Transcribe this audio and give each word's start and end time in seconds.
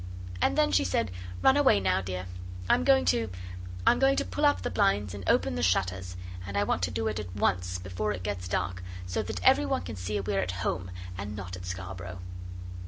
And 0.41 0.57
then 0.57 0.71
she 0.71 0.83
said, 0.83 1.11
'Run 1.43 1.55
away 1.57 1.79
now, 1.79 2.01
dear. 2.01 2.25
I'm 2.67 2.83
going 2.83 3.05
to 3.05 3.29
I'm 3.85 3.99
going 3.99 4.15
to 4.15 4.25
pull 4.25 4.47
up 4.47 4.63
the 4.63 4.71
blinds 4.71 5.13
and 5.13 5.23
open 5.29 5.53
the 5.53 5.61
shutters, 5.61 6.17
and 6.43 6.57
I 6.57 6.63
want 6.63 6.81
to 6.85 6.89
do 6.89 7.07
it 7.07 7.19
at 7.19 7.35
once, 7.35 7.77
before 7.77 8.11
it 8.11 8.23
gets 8.23 8.47
dark, 8.47 8.81
so 9.05 9.21
that 9.21 9.43
every 9.43 9.67
one 9.67 9.83
can 9.83 9.95
see 9.95 10.19
we're 10.19 10.41
at 10.41 10.65
home, 10.65 10.89
and 11.19 11.35
not 11.35 11.55
at 11.55 11.67
Scarborough. 11.67 12.17